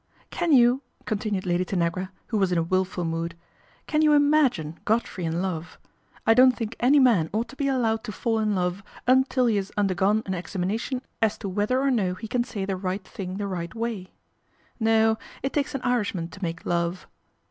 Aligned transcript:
Can 0.31 0.51
you/' 0.51 0.81
continued 1.05 1.45
Lady 1.45 1.63
Tanagra, 1.63 2.09
who 2.29 2.39
was 2.39 2.51
in 2.51 2.57
a 2.57 2.63
wilful 2.63 3.05
mood," 3.05 3.35
can 3.85 4.01
you 4.01 4.13
imagine 4.13 4.79
Godfrey 4.83 5.25
in 5.25 5.43
love? 5.43 5.77
I 6.25 6.33
don't 6.33 6.57
think 6.57 6.75
any 6.79 6.97
man 6.99 7.29
ought 7.31 7.47
to 7.49 7.55
be 7.55 7.67
allowed 7.67 8.03
to 8.05 8.11
fall 8.11 8.39
in 8.39 8.55
love 8.55 8.81
until 9.05 9.45
he 9.45 9.57
has 9.57 9.71
undergone 9.77 10.23
an 10.25 10.33
examina 10.33 10.79
tion 10.79 11.03
as 11.21 11.37
to 11.37 11.49
whether 11.49 11.79
or 11.79 11.91
no 11.91 12.15
he 12.15 12.27
can 12.27 12.43
say 12.43 12.65
the 12.65 12.77
right 12.77 13.03
thing 13.07 13.37
the 13.37 13.45
right 13.45 13.75
way. 13.75 14.11
No, 14.79 15.19
it 15.43 15.53
takes 15.53 15.75
an 15.75 15.83
Irishman 15.83 16.29
to 16.29 16.41
make 16.41 16.65
.ove." 16.65 17.05